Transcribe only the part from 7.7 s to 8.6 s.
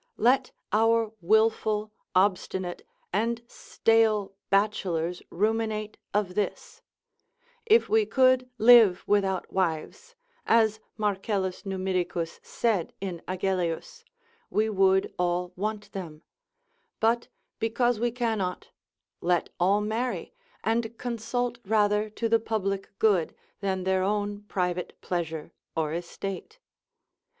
we could